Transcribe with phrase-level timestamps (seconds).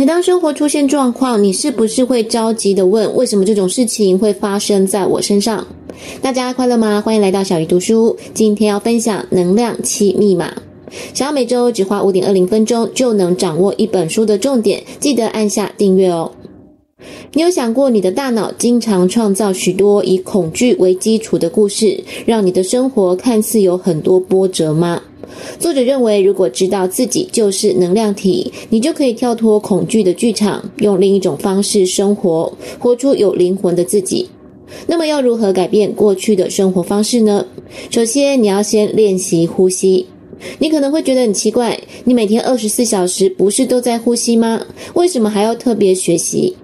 [0.00, 5.66] 每当生活出现状况，你是不是会着急地问：为什么这种事情会发生在我身上？
[6.22, 7.02] 大家快乐吗？
[7.04, 8.16] 欢迎来到小鱼读书。
[8.32, 10.54] 今天要分享能量七密码。
[11.12, 16.32] 想要每周只花五点二零分钟就能掌握一本书的重点，记得按下订阅哦。
[17.34, 25.02] 你有想过，你的大脑经常创造许多以恐惧为基础的故事，让你的生活看似有很多波折吗？
[25.58, 34.28] 作者认为，如果知道自己就是能量体，你就可以跳脱恐惧的剧场，用另一种方式生活，活出有灵魂的自己。
[34.86, 37.44] 那么，要如何改变过去的生活方式呢？
[37.90, 40.06] 首先，你要先练习呼吸。
[40.58, 44.64] 你可能会觉得很奇怪，你每天二十四小时不是都在呼吸吗？
[44.94, 46.56] 为什么还要特别学习？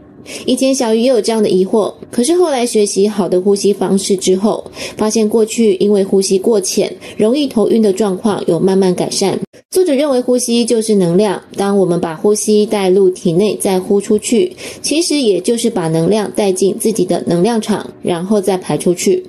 [0.45, 4.65] 以前小鱼也有这样的疑惑，可是后来学习好的呼吸方式之后，
[4.97, 9.39] 发现过去因为呼吸过浅，容易头晕的状况有慢慢改善。
[9.71, 19.25] 作者认为呼吸就是能量，当我们把呼吸带入体内再呼出去，其实也就是把能量带进自己的能量场，然后再排出去。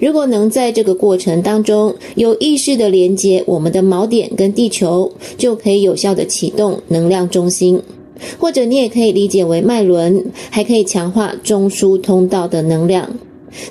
[0.00, 7.80] 如果能在这个过程当中有意识地连接我们的锚点跟地球，就可以有效地启动能量中心。
[8.38, 13.08] 或者你也可以理解为脉轮，还可以强化中枢通道的能量。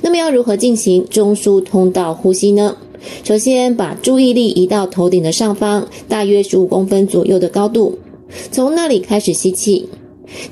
[0.02, 2.76] 那么要如何进行中枢通道呼吸呢？
[3.24, 7.98] 首先把注意力移到头顶的上方，大约十五公分左右的高度，
[8.52, 9.90] 从那里开始吸气。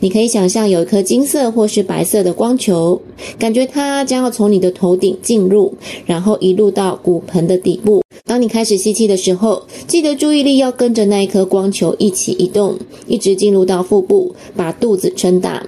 [0.01, 2.99] 你可以想象有一颗金色或是白色的光球，
[3.37, 5.73] 感觉它将要从你的头顶进入，
[6.05, 8.01] 然后一路到骨盆的底部。
[8.39, 15.67] 当你开始吸气的时候，记得注意力要跟着那一颗光球一起移动，一直进入到腹部，把肚子撑大。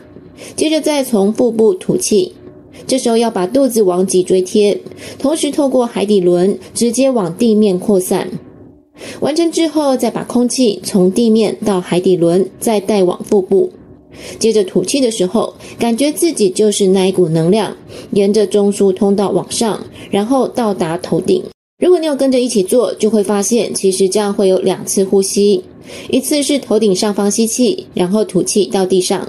[0.56, 2.32] 接着再从腹部吐气，
[2.88, 4.80] 这时候要把肚子往脊椎贴，
[5.20, 8.30] 同时透过海底轮直接往地面扩散。
[9.20, 13.70] 完成之后，再把空气从地面到海底轮，再带往腹部。
[14.40, 17.76] 接着吐气的时候，感觉自己就是那一股能量，
[18.14, 21.44] 沿着中枢通道往上，然后到达头顶。
[21.81, 25.64] 如果你有跟着一起做，就会发现其实这样会有两次呼吸，
[26.12, 29.22] 一次是头顶上方吸气，然后吐气到地上；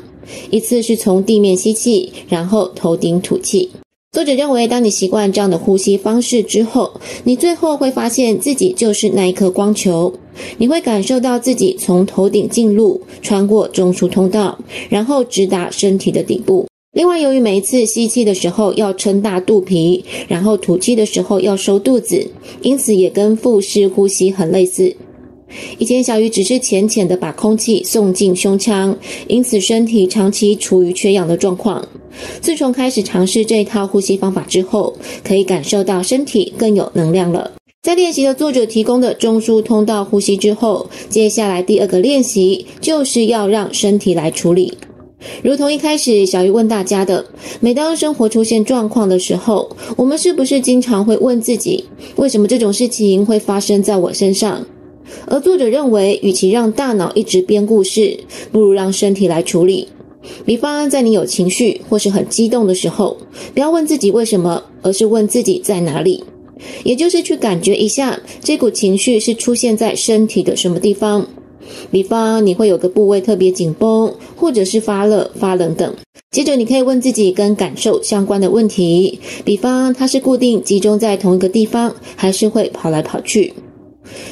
[0.50, 3.70] 一次是从地面吸气，然后头顶吐气。
[4.12, 10.12] 作者认为，当你习惯这样的呼吸方式之后，你最后会发现自己就是那一颗光球。
[10.58, 14.58] 你会感受到自己从头顶进入，穿过中枢通道，
[14.90, 16.66] 然后直达身体的底部。
[16.92, 22.30] 另外，由于每一次吸气的时候要撑大肚皮，然后吐气的时候要收肚子，
[22.60, 24.94] 因此也跟腹式呼吸很类似。
[25.78, 28.94] 以前小鱼只是浅浅的把空气送进胸腔，
[29.26, 31.82] 因此身体长期处于缺氧的状况。
[32.42, 34.94] 自从开始尝试这一套呼吸方法之后，
[35.24, 37.52] 可以感受到身体更有能量了。
[37.80, 44.74] 在练习了作者提供的中枢通道呼吸之后，接下来第二个练习就是要让身体来处理。
[45.42, 47.24] 如同一开始小鱼问大家的，
[47.60, 51.84] 每当生活出现状况的时候，我们是不是经常会问自己，
[52.16, 54.64] 为什么这种事情会发生在我身上？
[55.26, 58.18] 而作者认为，与其让大脑一直编故事，
[58.50, 59.88] 不如让身体来处理。
[60.44, 63.16] 比方，在你有情绪或是很激动的时候，
[63.52, 66.22] 不要问自己为什么，而是问自己在哪里，
[66.84, 71.26] 也就是去感觉一下这股情绪是出现在身体的什么地方。
[71.90, 74.12] 比方，你会有个部位特别紧绷，
[74.42, 75.94] 或者是发热、发冷等。
[76.32, 83.54] 接着，你可以问自己跟感受相关的问题，比方，它是固定集中在同一个地方，还是会跑来跑去？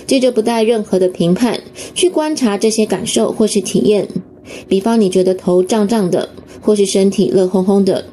[0.09, 1.61] 接着，不带任何的评判，
[1.95, 4.09] 去观察这些感受或是体验。
[4.67, 6.29] 比方，你觉得头胀胀的，
[6.61, 8.05] 或是身体热烘烘的，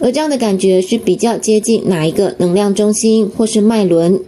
[0.00, 4.20] 而这样的感觉是比较接近哪一个能量中心或是脉轮？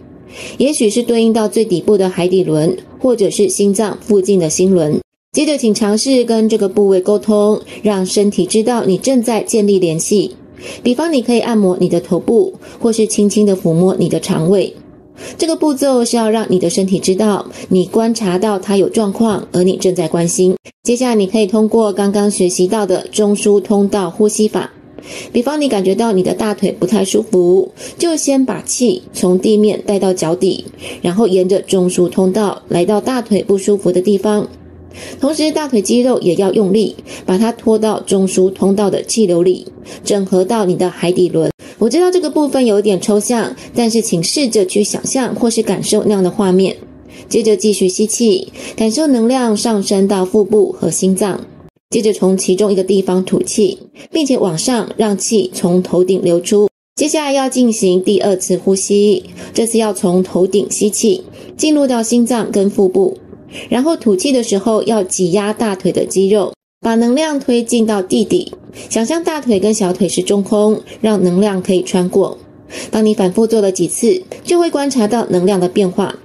[0.57, 4.97] 也许是对应到最底部的海底轮，或者是心脏附近的心轮。
[5.37, 10.35] 接着，请尝试跟这个部位沟通，让身体知道你正在建立联系。
[10.81, 14.73] 比方，你可以按摩你的头部，或是轻轻的抚摸你的肠胃。
[15.37, 20.55] 这个步骤是要让你的身体知道，你观察到它有状况，而你正在关心。
[20.81, 24.71] 接下来，你可以通过刚刚学习到的中枢通道呼吸法，
[25.31, 30.65] 比方你感觉到你的大腿不太舒服，就先把气从地面带到脚底，
[31.03, 34.47] 然后沿着中枢通道来到大腿不舒服的地方。
[35.19, 36.95] 同时，大腿肌肉也要用力，
[37.25, 39.65] 把它拖到中枢通道的气流里，
[40.03, 41.51] 整合到你的海底轮。
[41.79, 46.75] 我知道这个部分有点抽象，但是请试着去想象或是感受那样的画面。
[47.29, 51.39] 接着继续吸气，感受能量上升到腹部和心脏。
[51.89, 53.77] 接着从其中一个地方吐气，
[54.11, 56.67] 并且往上让气从头顶流出。
[56.95, 59.23] 接下来要进行第二次呼吸，
[59.53, 61.23] 这次要从头顶吸气，
[61.55, 63.17] 进入到心脏跟腹部。
[63.69, 68.51] 然后吐气的时候要挤压大腿的肌肉，把能量推进到地底，
[68.89, 72.37] 想象大腿跟小腿是中空，让能量可以穿过。
[72.91, 76.17] 当你反复做了几次，就会观察到能量的变化。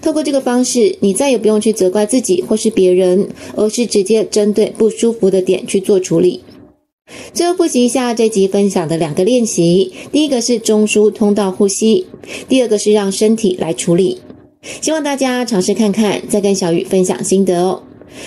[0.00, 6.40] 透过这个方式，你再也不用去责怪自己或是别人，而是直接针对不舒服的点去做处理。
[7.32, 12.06] 最后复习一下这集分享的两个练习：第一个是中枢通道呼吸，
[12.48, 14.18] 第二个是让身体来处理。
[14.62, 17.82] 希望大家尝试看看，再跟小鱼分享心得哦。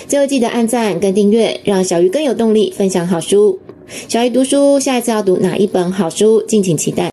[0.06, 3.58] 最后记得按赞跟订阅，让小鱼更有动力分享好书。
[4.08, 6.42] 小鱼读书，下一次要读哪一本好书？
[6.42, 7.08] 敬请期待。